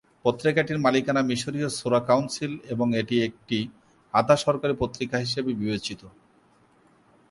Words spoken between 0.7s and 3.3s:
মালিকানা মিশরীয় শূরা কাউন্সিল এবং এটি